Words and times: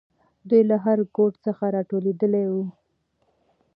دوی 0.49 0.61
له 0.69 0.77
هر 0.85 0.99
ګوټ 1.15 1.33
څخه 1.45 1.63
راټولېدلې 1.75 2.45
وو. 2.53 2.65